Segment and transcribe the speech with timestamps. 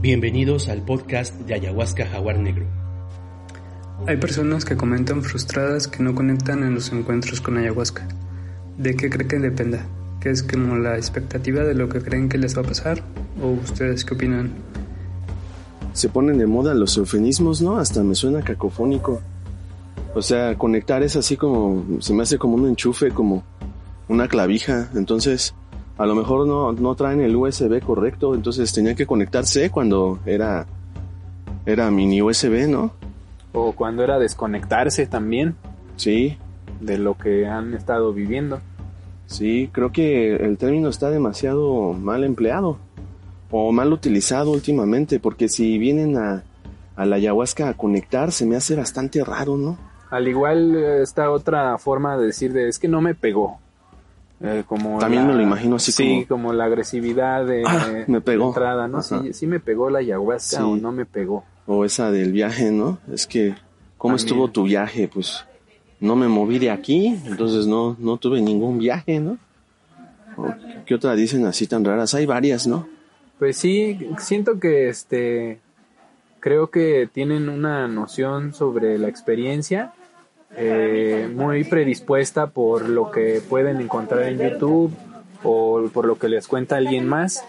[0.00, 2.64] Bienvenidos al podcast de Ayahuasca Jaguar Negro.
[4.06, 8.06] Hay personas que comentan frustradas que no conectan en los encuentros con ayahuasca.
[8.76, 9.84] ¿De qué creen que dependa?
[10.20, 13.02] ¿Que es como la expectativa de lo que creen que les va a pasar?
[13.42, 14.52] ¿O ustedes qué opinan?
[15.94, 17.76] Se ponen de moda los eufemismos, ¿no?
[17.76, 19.20] Hasta me suena cacofónico.
[20.14, 23.42] O sea, conectar es así como, se me hace como un enchufe, como
[24.06, 24.90] una clavija.
[24.94, 25.56] Entonces,
[25.98, 30.64] a lo mejor no, no traen el USB correcto, entonces tenían que conectarse cuando era,
[31.66, 32.92] era mini USB, ¿no?
[33.52, 35.56] O cuando era desconectarse también.
[35.96, 36.38] Sí.
[36.80, 38.60] De lo que han estado viviendo.
[39.26, 42.78] Sí, creo que el término está demasiado mal empleado
[43.50, 46.44] o mal utilizado últimamente, porque si vienen a,
[46.94, 49.76] a la ayahuasca a conectar, se me hace bastante raro, ¿no?
[50.10, 53.58] Al igual está otra forma de decir de es que no me pegó.
[54.40, 56.42] Eh, como También la- me lo imagino así sí, como...
[56.42, 58.44] como la agresividad de, Ah, me pegó.
[58.44, 58.98] de entrada, ¿no?
[58.98, 59.20] Ajá.
[59.22, 60.62] Sí, sí me pegó la ayahuasca Sí.
[60.62, 61.44] o no me pegó.
[61.66, 62.98] O esa del viaje, ¿no?
[63.12, 63.54] Es que,
[63.96, 64.26] ¿cómo También.
[64.26, 65.08] estuvo tu viaje?
[65.12, 65.44] Pues
[66.00, 69.38] no me moví de aquí, entonces no, no tuve ningún viaje, ¿no?
[70.86, 72.14] ¿Qué otra dicen así tan raras?
[72.14, 72.86] Hay varias, ¿no?
[73.40, 75.58] Pues sí, siento que este
[76.40, 79.92] creo que tienen una noción sobre la experiencia
[80.56, 84.92] eh, muy predispuesta por lo que pueden encontrar en YouTube
[85.42, 87.44] o por lo que les cuenta alguien más.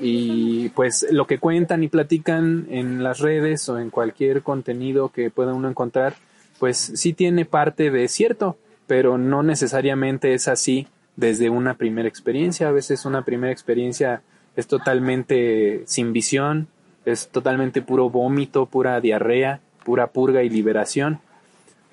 [0.00, 5.30] Y pues lo que cuentan y platican en las redes o en cualquier contenido que
[5.30, 6.14] pueda uno encontrar
[6.58, 8.56] pues sí tiene parte de cierto
[8.86, 12.68] pero no necesariamente es así desde una primera experiencia.
[12.68, 14.22] A veces una primera experiencia
[14.56, 16.68] es totalmente sin visión
[17.04, 21.20] es totalmente puro vómito pura diarrea pura purga y liberación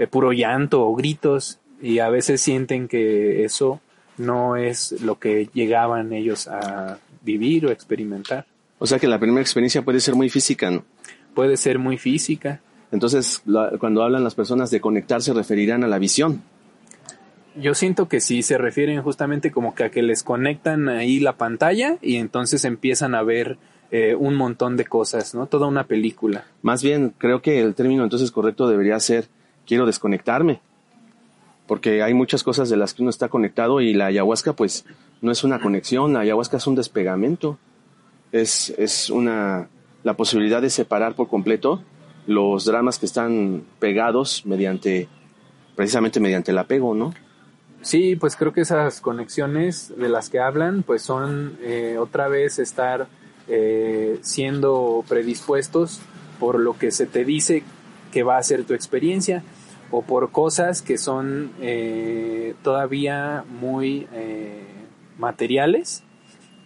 [0.08, 3.80] puro llanto o gritos y a veces sienten que eso
[4.18, 8.46] no es lo que llegaban ellos a vivir o experimentar.
[8.80, 10.84] O sea que la primera experiencia puede ser muy física, ¿no?
[11.34, 12.62] Puede ser muy física.
[12.92, 16.42] Entonces, la- cuando hablan las personas de conectar, se referirán a la visión.
[17.56, 21.34] Yo siento que sí se refieren justamente como que a que les conectan ahí la
[21.38, 23.58] pantalla y entonces empiezan a ver
[23.92, 25.48] eh, un montón de cosas, ¿no?
[25.48, 26.46] Toda una película.
[26.62, 29.28] Más bien, creo que el término entonces correcto debería ser
[29.66, 30.62] quiero desconectarme.
[31.68, 34.86] Porque hay muchas cosas de las que uno está conectado y la ayahuasca pues
[35.22, 37.58] no es una conexión, la ayahuasca es un despegamento.
[38.32, 39.70] Es, es una
[40.04, 41.84] la posibilidad de separar por completo
[42.28, 45.08] los dramas que están pegados mediante
[45.76, 47.14] precisamente mediante el apego, ¿no?
[47.82, 52.60] Sí, pues creo que esas conexiones de las que hablan, pues son eh, otra vez
[52.60, 53.08] estar
[53.48, 56.00] eh, siendo predispuestos
[56.40, 57.64] por lo que se te dice
[58.12, 59.44] que va a ser tu experiencia
[59.92, 64.64] o por cosas que son eh, todavía muy eh,
[65.18, 66.04] materiales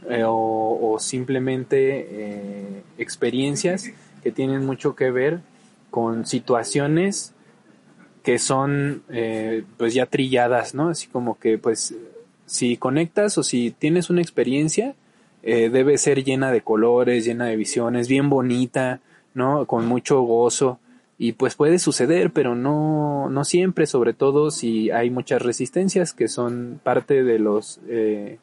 [0.08, 3.90] eh, o, o simplemente eh, experiencias
[4.22, 5.40] que tienen mucho que ver
[5.90, 7.34] con situaciones
[8.22, 10.90] que son eh, pues ya trilladas, ¿no?
[10.90, 11.96] Así como que pues
[12.46, 14.96] si conectas o si tienes una experiencia
[15.44, 19.00] debe ser llena de colores, llena de visiones, bien bonita,
[19.36, 19.68] ¿no?
[19.68, 20.80] Con mucho gozo
[21.18, 26.28] y pues puede suceder, pero no no siempre, sobre todo si hay muchas resistencias que
[26.28, 28.40] son parte de los eh,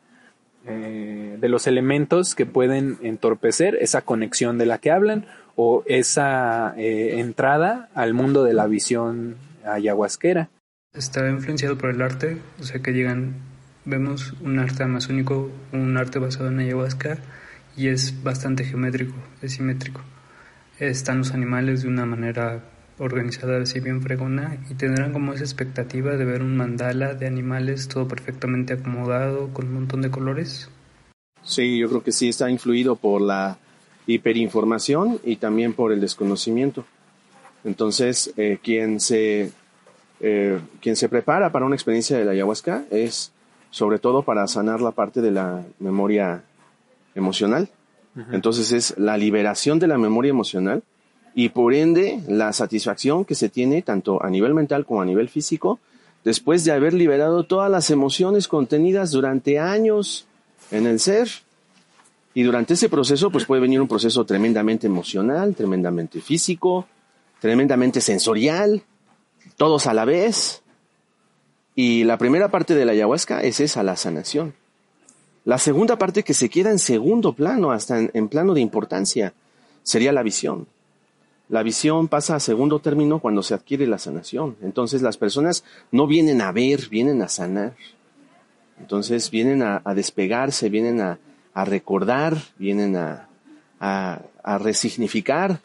[0.64, 6.74] eh, de los elementos que pueden entorpecer esa conexión de la que hablan o esa
[6.76, 10.48] eh, entrada al mundo de la visión ayahuasquera.
[10.94, 13.34] Está influenciado por el arte, o sea que llegan,
[13.84, 17.18] vemos un arte amazónico, un arte basado en ayahuasca
[17.76, 20.02] y es bastante geométrico, es simétrico.
[20.78, 22.62] Están los animales de una manera
[22.98, 27.88] organizada, así bien fregona, y tendrán como esa expectativa de ver un mandala de animales
[27.88, 30.68] todo perfectamente acomodado, con un montón de colores.
[31.42, 33.58] Sí, yo creo que sí está influido por la
[34.06, 36.84] hiperinformación y también por el desconocimiento.
[37.64, 39.52] Entonces, eh, quien se
[40.20, 43.32] eh, quien se prepara para una experiencia de la ayahuasca es
[43.70, 46.44] sobre todo para sanar la parte de la memoria
[47.16, 47.68] emocional.
[48.30, 50.82] Entonces es la liberación de la memoria emocional
[51.34, 55.28] y por ende la satisfacción que se tiene tanto a nivel mental como a nivel
[55.28, 55.78] físico
[56.24, 60.26] después de haber liberado todas las emociones contenidas durante años
[60.70, 61.28] en el ser.
[62.34, 66.86] Y durante ese proceso pues puede venir un proceso tremendamente emocional, tremendamente físico,
[67.40, 68.82] tremendamente sensorial,
[69.56, 70.62] todos a la vez.
[71.74, 74.54] Y la primera parte de la ayahuasca es esa, la sanación.
[75.44, 79.32] La segunda parte que se queda en segundo plano, hasta en, plano de importancia,
[79.82, 80.66] sería la visión.
[81.48, 84.56] La visión pasa a segundo término cuando se adquiere la sanación.
[84.62, 87.74] Entonces las personas no vienen a ver, vienen a sanar.
[88.78, 91.18] Entonces vienen a, despegarse, vienen a,
[91.54, 93.28] a recordar, vienen a,
[93.80, 95.60] a, a resignificar,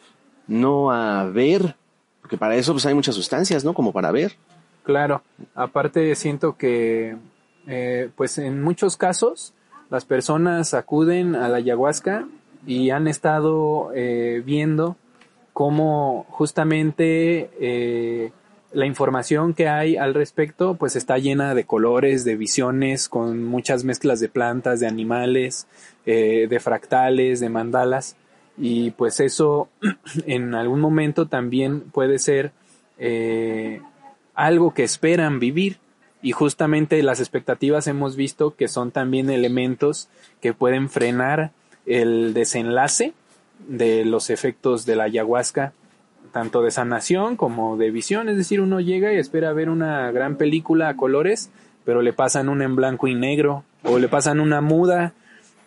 [0.46, 1.76] no a ver,
[2.20, 3.74] porque para eso pues hay muchas sustancias, ¿no?
[3.74, 4.32] Como para ver.
[4.82, 5.22] Claro,
[5.54, 7.16] aparte siento que,
[7.66, 9.52] eh, pues en muchos casos,
[9.90, 12.26] las personas acuden a la ayahuasca
[12.66, 14.96] y han estado eh, viendo
[15.52, 18.30] cómo justamente eh,
[18.72, 23.84] la información que hay al respecto pues está llena de colores, de visiones, con muchas
[23.84, 25.66] mezclas de plantas, de animales,
[26.04, 28.16] eh, de fractales, de mandalas.
[28.58, 29.68] Y pues eso
[30.26, 32.52] en algún momento también puede ser
[34.34, 35.78] algo que esperan vivir
[36.22, 40.08] y justamente las expectativas hemos visto que son también elementos
[40.40, 41.52] que pueden frenar
[41.86, 43.12] el desenlace
[43.66, 45.72] de los efectos de la ayahuasca
[46.32, 50.36] tanto de sanación como de visión, es decir, uno llega y espera ver una gran
[50.36, 51.50] película a colores,
[51.84, 55.14] pero le pasan una en blanco y negro o le pasan una muda,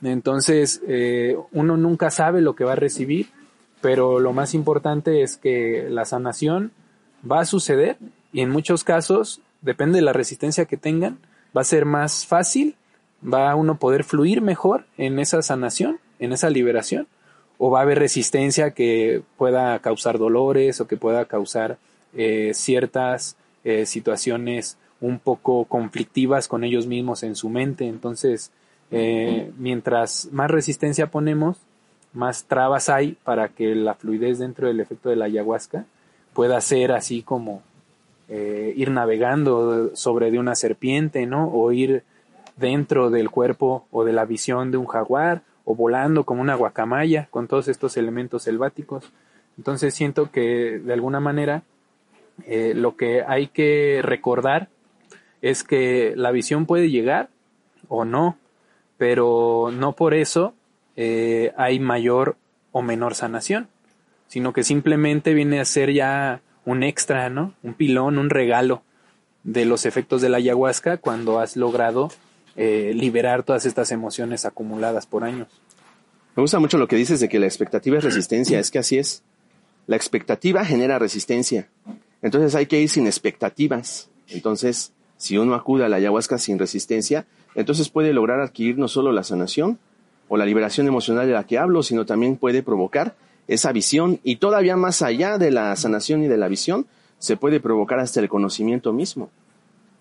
[0.04, 3.30] entonces eh, uno nunca sabe lo que va a recibir,
[3.82, 6.72] pero lo más importante es que la sanación
[7.30, 7.98] va a suceder
[8.32, 11.20] y en muchos casos, depende de la resistencia que tengan,
[11.56, 12.76] va a ser más fácil,
[13.22, 17.08] va a uno poder fluir mejor en esa sanación, en esa liberación
[17.64, 21.78] o va a haber resistencia que pueda causar dolores o que pueda causar
[22.16, 27.88] eh, ciertas eh, situaciones un poco conflictivas con ellos mismos en su mente.
[27.88, 28.52] Entonces,
[28.90, 31.58] eh, mientras más resistencia ponemos,
[32.14, 35.86] más trabas hay para que la fluidez dentro del efecto de la ayahuasca
[36.34, 37.62] pueda ser así como
[38.32, 41.50] ir navegando sobre de una serpiente, ¿no?
[41.50, 42.04] O ir
[42.56, 47.28] dentro del cuerpo o de la visión de un jaguar o volando como una guacamaya
[47.30, 49.12] con todos estos elementos selváticos.
[49.58, 51.64] Entonces siento que de alguna manera
[52.46, 54.70] eh, lo que hay que recordar
[55.42, 57.30] es que la visión puede llegar
[57.88, 58.38] o no,
[58.98, 60.54] pero no por eso
[60.96, 62.36] eh, hay mayor
[62.72, 63.68] o menor sanación,
[64.28, 67.54] sino que simplemente viene a ser ya un extra, ¿no?
[67.64, 68.84] Un pilón, un regalo
[69.44, 72.10] de los efectos de la ayahuasca cuando has logrado
[72.56, 75.48] eh, liberar todas estas emociones acumuladas por años.
[76.36, 78.98] Me gusta mucho lo que dices de que la expectativa es resistencia, es que así
[78.98, 79.24] es.
[79.88, 81.70] La expectativa genera resistencia.
[82.22, 84.10] Entonces hay que ir sin expectativas.
[84.30, 87.26] Entonces, si uno acude a la ayahuasca sin resistencia,
[87.56, 89.80] entonces puede lograr adquirir no solo la sanación
[90.30, 93.16] o la liberación emocional de la que hablo, sino también puede provocar
[93.48, 96.86] esa visión y todavía más allá de la sanación y de la visión,
[97.20, 99.30] se puede provocar hasta el conocimiento mismo.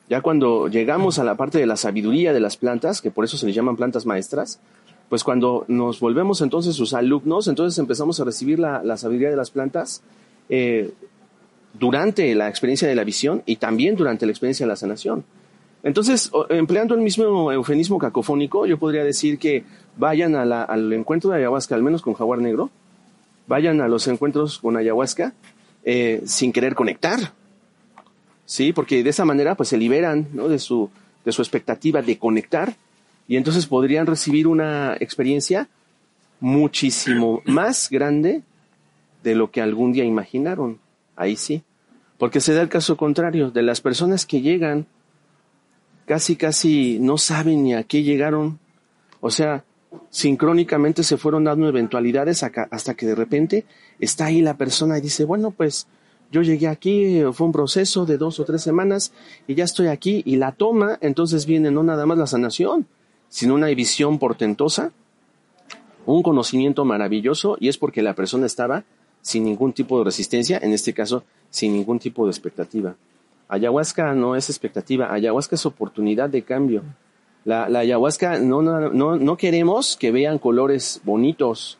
[0.08, 3.36] Ya cuando llegamos a la parte de la sabiduría de las plantas, que por eso
[3.36, 4.60] se les llaman plantas maestras,
[5.08, 9.50] pues cuando nos volvemos entonces sus alumnos, entonces empezamos a recibir la, sabiduría de las
[9.50, 10.02] plantas
[10.48, 10.92] eh,
[11.78, 15.24] durante la experiencia de la visión y también durante la experiencia de la sanación.
[15.82, 19.64] Entonces, empleando el mismo eufemismo cacofónico, yo podría decir que
[19.96, 22.70] vayan al encuentro de ayahuasca, al menos con jaguar negro,
[23.50, 25.34] vayan a los encuentros con ayahuasca
[25.82, 27.32] eh, sin querer conectar,
[28.44, 28.72] ¿sí?
[28.72, 30.88] Porque de esa manera pues se liberan de, su,
[31.24, 32.76] de su expectativa de conectar
[33.26, 35.68] y entonces podrían recibir una experiencia
[36.38, 38.42] muchísimo más grande
[39.24, 40.78] de lo que algún día imaginaron.
[41.16, 41.64] Ahí sí.
[42.18, 44.86] Porque se da el caso contrario, de las personas que llegan,
[46.06, 48.60] casi casi no saben ni a qué llegaron.
[49.20, 49.64] O sea,
[50.10, 53.64] sincrónicamente se fueron dando eventualidades hasta que de repente
[53.98, 55.86] está ahí la persona y dice, bueno, pues
[56.30, 59.12] yo llegué aquí, fue un proceso de dos o tres semanas
[59.46, 62.86] y ya estoy aquí y la toma, entonces viene no nada más la sanación,
[63.28, 64.92] sino una visión portentosa,
[66.06, 68.84] un conocimiento maravilloso y es porque la persona estaba
[69.22, 72.94] sin ningún tipo de resistencia, en este caso sin ningún tipo de expectativa.
[73.48, 76.84] Ayahuasca no es expectativa, ayahuasca es oportunidad de cambio.
[77.44, 81.78] La, ayahuasca no, no, no, no queremos que vean colores bonitos,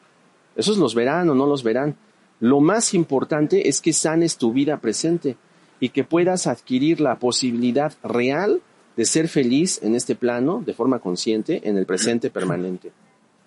[0.57, 1.97] esos los verán o no los verán,
[2.41, 5.37] lo más importante es que sanes tu vida presente
[5.79, 8.63] y que puedas adquirir la posibilidad real
[8.97, 12.93] de ser feliz en este plano de forma consciente, en el presente permanente.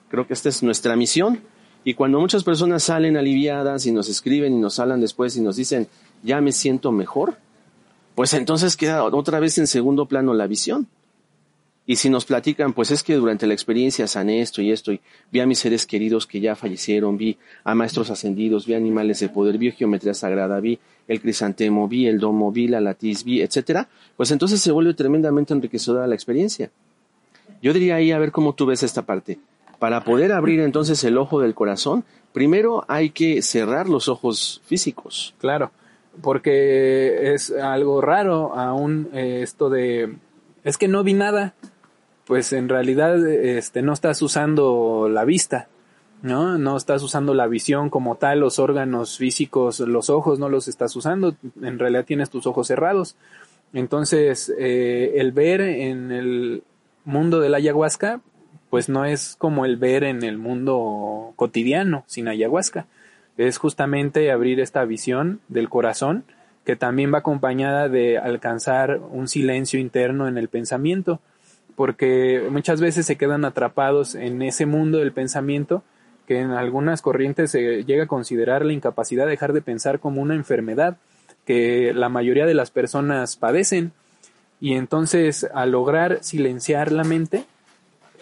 [0.09, 1.41] Creo que esta es nuestra misión.
[1.83, 5.55] Y cuando muchas personas salen aliviadas y nos escriben y nos hablan después y nos
[5.55, 5.87] dicen,
[6.23, 7.37] ya me siento mejor,
[8.15, 10.87] pues entonces queda otra vez en segundo plano la visión.
[11.85, 15.01] Y si nos platican, pues es que durante la experiencia sané esto y esto, y
[15.31, 19.27] vi a mis seres queridos que ya fallecieron, vi a maestros ascendidos, vi animales de
[19.27, 23.89] poder, vi geometría sagrada, vi el crisantemo, vi el domo, vi la latiz, vi, etcétera,
[24.15, 26.71] pues entonces se vuelve tremendamente enriquecedora la experiencia.
[27.61, 29.39] Yo diría ahí a ver cómo tú ves esta parte.
[29.79, 35.35] Para poder abrir entonces el ojo del corazón, primero hay que cerrar los ojos físicos.
[35.39, 35.71] Claro,
[36.21, 40.15] porque es algo raro aún eh, esto de
[40.63, 41.53] es que no vi nada
[42.25, 45.67] pues en realidad este, no estás usando la vista.
[46.21, 46.57] ¿no?
[46.57, 50.95] No estás usando la visión como tal, los órganos físicos, los ojos no los estás
[50.95, 53.17] usando, en realidad tienes tus ojos cerrados.
[53.73, 56.63] Entonces, eh, el ver en el
[57.03, 58.21] mundo de la ayahuasca,
[58.69, 62.87] pues no es como el ver en el mundo cotidiano sin ayahuasca.
[63.37, 66.23] Es justamente abrir esta visión del corazón
[66.65, 71.19] que también va acompañada de alcanzar un silencio interno en el pensamiento,
[71.75, 75.83] porque muchas veces se quedan atrapados en ese mundo del pensamiento
[76.27, 80.21] que en algunas corrientes se llega a considerar la incapacidad de dejar de pensar como
[80.21, 80.97] una enfermedad
[81.45, 83.91] que la mayoría de las personas padecen.
[84.61, 87.45] Y entonces, al lograr silenciar la mente,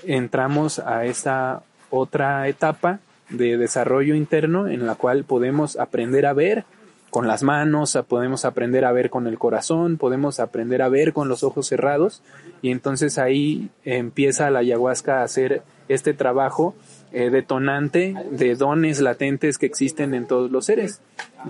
[0.04, 6.66] entramos a esta otra etapa de desarrollo interno en la cual podemos aprender a ver
[7.12, 11.28] con las manos, podemos aprender a ver con el corazón, podemos aprender a ver con
[11.28, 12.24] los ojos cerrados
[12.62, 16.74] y entonces ahí empieza la ayahuasca a hacer este trabajo
[17.12, 21.02] eh, detonante de dones latentes que existen en todos los seres.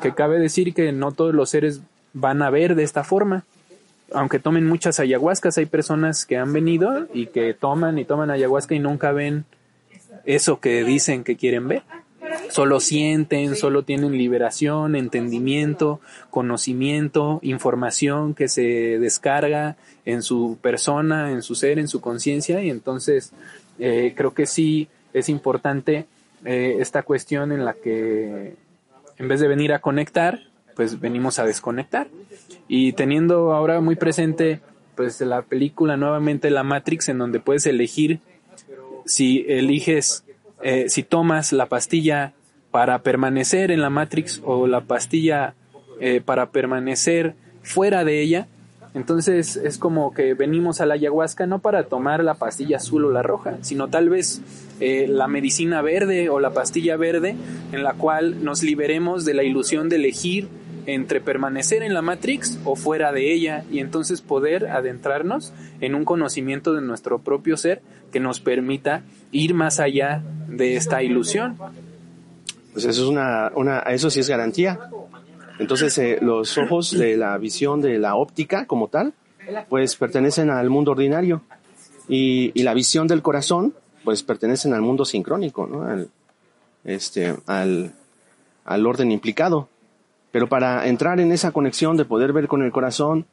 [0.02, 1.82] Que cabe decir que no todos los seres
[2.14, 3.46] van a ver de esta forma.
[4.14, 8.74] Aunque tomen muchas ayahuascas, hay personas que han venido y que toman y toman ayahuasca
[8.74, 9.46] y nunca ven
[10.26, 11.84] eso que dicen que quieren ver.
[12.52, 21.44] Solo sienten, solo tienen liberación, entendimiento, conocimiento, información que se descarga en su persona, en
[21.44, 23.32] su ser, en su conciencia y entonces
[23.80, 26.08] eh, creo que sí es importante
[26.44, 28.56] eh, esta cuestión en la que
[29.18, 30.42] en vez de venir a conectar,
[30.76, 32.10] pues venimos a desconectar.
[32.68, 34.60] Y teniendo ahora muy presente
[34.96, 38.20] pues la película nuevamente La Matrix en donde puedes elegir
[39.06, 40.26] si eliges,
[40.64, 42.34] eh, si tomas la pastilla
[42.72, 45.54] para permanecer en la Matrix o la pastilla
[46.00, 48.48] eh, para permanecer fuera de ella,
[48.94, 53.12] entonces es como que venimos a la ayahuasca no para tomar la pastilla azul o
[53.12, 54.42] la roja, sino tal vez
[54.80, 57.36] eh, la medicina verde o la pastilla verde
[57.72, 60.50] en la cual nos liberemos de la ilusión de elegir
[60.88, 66.04] entre permanecer en la Matrix o fuera de ella y entonces poder adentrarnos en un
[66.04, 71.56] conocimiento de nuestro propio ser que nos permita ir más allá de esta ilusión.
[72.74, 74.80] Pues eso es una, una eso sí es garantía.
[75.60, 79.14] Entonces, eh, los ojos de la visión de la óptica como tal,
[79.70, 81.42] pues pertenecen al mundo ordinario.
[82.08, 83.74] Y, la visión del corazón,
[84.04, 85.84] pues pertenecen al mundo sincrónico, ¿no?
[85.84, 86.10] Al,
[86.84, 87.94] este, al,
[88.66, 89.70] al orden implicado.
[90.32, 93.26] Pero para entrar en esa conexión de poder ver con el corazón,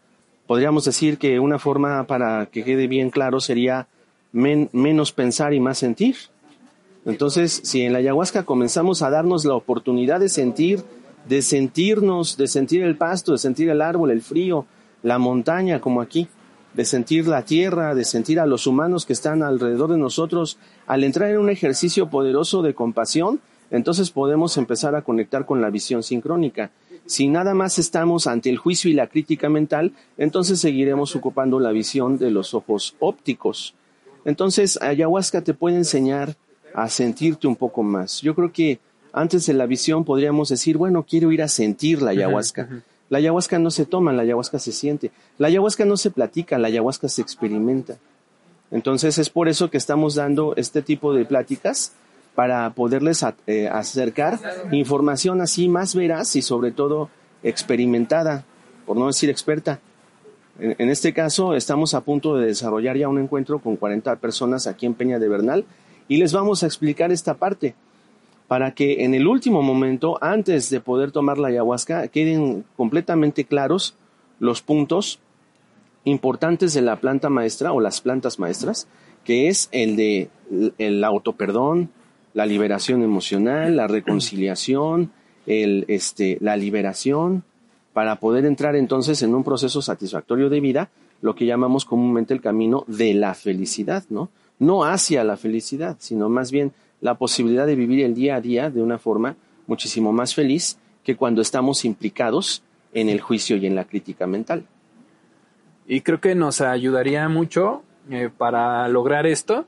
[0.47, 3.87] podríamos decir que una forma para que quede bien claro sería
[4.33, 6.17] menos pensar y más sentir.
[7.09, 10.85] Entonces, si en la ayahuasca comenzamos a darnos la oportunidad de sentir
[11.29, 14.67] de sentirnos, de sentir el pasto, de sentir el árbol, el frío,
[15.03, 16.27] la montaña como aquí,
[16.75, 21.05] de sentir la tierra, de sentir a los humanos que están alrededor de nosotros, al
[21.05, 26.03] entrar en un ejercicio poderoso de compasión, entonces podemos empezar a conectar con la visión
[26.03, 26.71] sincrónica.
[27.05, 31.73] Si nada más estamos ante el juicio y la crítica mental, entonces seguiremos ocupando la
[31.73, 33.75] visión de los ojos ópticos.
[34.25, 36.37] Entonces, ayahuasca te puede enseñar
[36.75, 38.21] a sentirte un poco más.
[38.21, 38.79] Yo creo que
[39.13, 42.69] antes de la visión podríamos decir, bueno, quiero ir a sentir la ayahuasca.
[43.11, 45.11] La ayahuasca no se toma, la ayahuasca se siente.
[45.39, 47.97] La ayahuasca no se platica, la ayahuasca se experimenta.
[48.71, 51.93] Entonces es por eso que estamos dando este tipo de pláticas
[52.35, 54.39] para poderles eh, acercar
[54.71, 57.09] información así más veraz y sobre todo
[57.43, 58.45] experimentada,
[58.87, 59.81] por no decir experta.
[60.61, 64.67] En, en, este caso estamos a punto de desarrollar ya un encuentro con 40 personas
[64.67, 65.65] aquí en Peña de Bernal
[66.09, 67.75] y les vamos a explicar esta parte
[68.49, 73.95] para que en el último momento, antes de poder tomar la ayahuasca, queden completamente claros
[74.41, 75.21] los puntos
[76.05, 78.89] importantes de la planta maestra o las plantas maestras,
[79.25, 80.31] que es el de
[80.79, 81.91] el autoperdón,
[82.33, 85.13] la liberación emocional, la reconciliación,
[85.47, 87.45] el, este, la liberación,
[87.93, 92.41] para poder entrar entonces en un proceso satisfactorio de vida, lo que llamamos comúnmente el
[92.41, 94.31] camino de la felicidad, ¿no?
[94.59, 98.71] No hacia la felicidad, sino más bien la posibilidad de vivir el día a día
[98.71, 99.37] de una forma
[99.67, 102.63] muchísimo más feliz que cuando estamos implicados
[102.93, 104.65] en el juicio y en la crítica mental.
[105.87, 109.67] Y creo que nos ayudaría mucho eh, para lograr esto,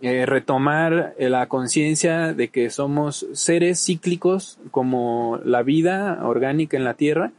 [0.00, 6.84] eh, retomar eh, la conciencia de que somos seres cíclicos como la vida orgánica en
[6.84, 7.32] la Tierra,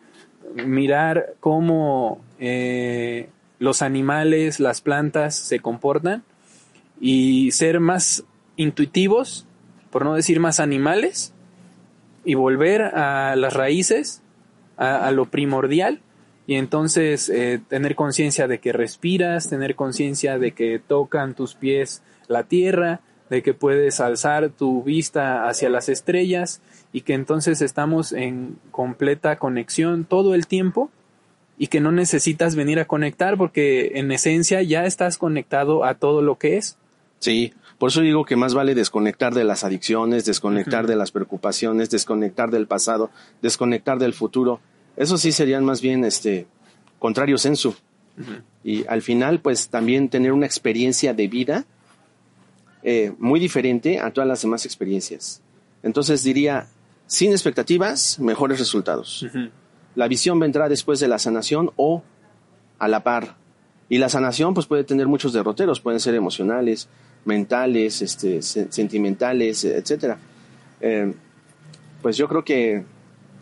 [0.66, 2.22] mirar cómo
[3.60, 6.24] los animales, las plantas se comportan
[7.00, 8.24] y ser más
[8.56, 9.46] intuitivos,
[9.90, 11.34] por no decir más animales,
[12.26, 14.22] y volver a las raíces,
[14.78, 16.02] a, lo primordial,
[16.48, 22.02] y entonces eh, tener conciencia de que respiras, tener conciencia de que tocan tus pies
[22.28, 28.12] la tierra, de que puedes alzar tu vista hacia las estrellas y que entonces estamos
[28.12, 30.90] en completa conexión todo el tiempo
[31.58, 36.22] y que no necesitas venir a conectar porque en esencia ya estás conectado a todo
[36.22, 36.78] lo que es.
[37.20, 41.90] Sí, por eso digo que más vale desconectar de las adicciones, desconectar de las preocupaciones,
[41.90, 43.10] desconectar del pasado,
[43.42, 44.60] desconectar del futuro.
[44.98, 46.48] Eso sí serían más bien este
[47.00, 47.76] contrarios en su.
[48.64, 51.66] Y al final, pues también tener una experiencia de vida
[52.84, 55.42] eh, muy diferente a todas las demás experiencias.
[55.84, 56.68] Entonces diría,
[57.08, 59.26] sin expectativas, mejores resultados.
[59.96, 62.04] La visión vendrá después de la sanación o
[62.78, 63.38] a la par.
[63.90, 66.90] Y la sanación pues puede tener muchos derroteros, pueden ser emocionales,
[67.26, 70.18] mentales, este, sentimentales, etcétera.
[70.82, 71.14] Eh,
[72.02, 72.84] pues yo creo que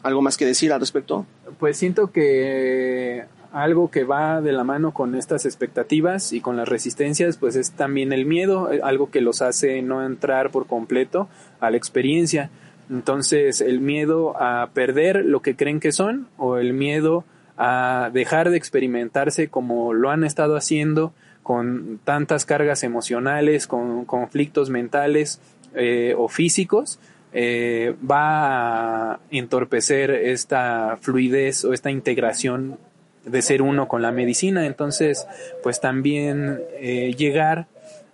[0.03, 1.25] algo más que decir al respecto.
[1.59, 6.67] Pues siento que algo que va de la mano con estas expectativas y con las
[6.67, 11.27] resistencias, pues es también el miedo, eh, algo que los hace no entrar por completo
[11.59, 12.49] a la experiencia.
[12.89, 17.25] Entonces, el miedo a perder lo que creen que son o el miedo
[17.57, 21.13] a dejar de experimentarse como lo han estado haciendo
[21.47, 25.39] con tantas cargas emocionales, con conflictos mentales
[25.75, 26.99] eh, o físicos,
[27.31, 32.77] eh, va a entorpecer esta fluidez o esta integración
[33.23, 34.65] de ser uno con la medicina.
[34.65, 35.25] Entonces,
[35.63, 37.67] pues también eh, llegar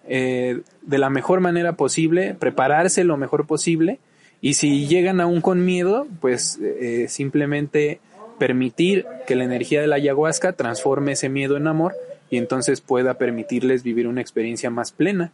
[0.08, 4.00] de la mejor manera posible, prepararse lo mejor posible
[4.42, 6.60] y si llegan aún con miedo, pues
[7.08, 8.00] simplemente
[8.38, 11.94] permitir que la energía de la ayahuasca transforme ese miedo en amor
[12.34, 15.32] y entonces pueda permitirles vivir una experiencia más plena.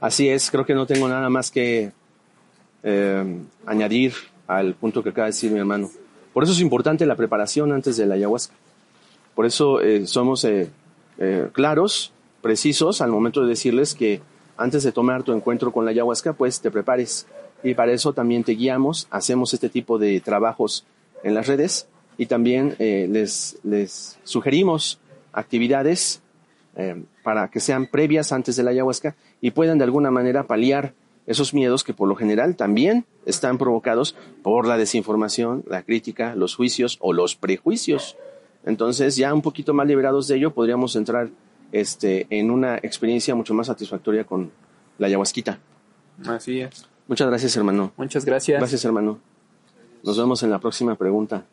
[0.00, 1.90] Así es, creo que no tengo nada más que
[3.66, 4.14] añadir
[4.46, 5.90] al punto que acaba de decir mi hermano.
[6.32, 8.54] Por eso es importante la preparación antes de la ayahuasca.
[9.34, 10.70] Por eso eh, somos eh,
[11.18, 14.20] eh, claros, precisos al momento de decirles que
[14.56, 17.26] antes de tomar tu encuentro con la ayahuasca, pues te prepares.
[17.64, 20.86] Y para eso también te guiamos, hacemos este tipo de trabajos
[21.24, 25.00] en las redes y también les, les sugerimos
[25.32, 26.22] actividades
[27.22, 30.94] para que sean previas antes de la ayahuasca y puedan de alguna manera paliar
[31.26, 36.56] esos miedos que por lo general también están provocados por la desinformación, la crítica, los
[36.56, 38.16] juicios o los prejuicios.
[38.64, 41.28] Entonces, ya un poquito más liberados de ello, podríamos entrar
[41.72, 44.50] este, en una experiencia mucho más satisfactoria con
[44.98, 45.58] la ayahuasquita.
[46.26, 46.86] Así es.
[47.06, 47.92] Muchas gracias, hermano.
[47.96, 48.58] Muchas gracias.
[48.58, 49.18] Gracias, hermano.
[50.02, 51.44] Nos vemos en la próxima pregunta.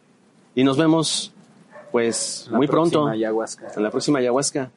[0.56, 1.34] Y nos vemos,
[1.92, 3.08] pues, muy pronto.
[3.08, 3.68] Ayahuasca.
[3.76, 4.72] En la próxima ayahuasca.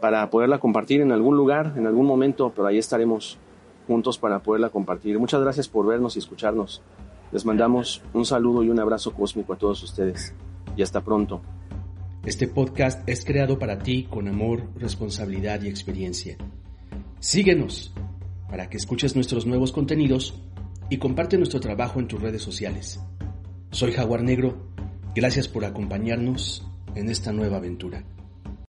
[0.00, 3.36] Para poderla compartir en algún lugar, en algún momento, pero ahí estaremos
[3.86, 5.18] juntos para poderla compartir.
[5.18, 6.82] Muchas gracias por vernos y escucharnos.
[7.32, 10.34] Les mandamos un saludo y un abrazo cósmico a todos ustedes.
[10.76, 11.40] Y hasta pronto.
[12.24, 16.36] Este podcast es creado para ti con amor, responsabilidad y experiencia.
[17.20, 17.92] Síguenos
[18.48, 20.34] para que escuches nuestros nuevos contenidos
[20.90, 23.00] y comparte nuestro trabajo en tus redes sociales.
[23.70, 24.67] Soy Jaguar Negro.
[25.20, 28.04] Gracias por acompañarnos en esta nueva aventura.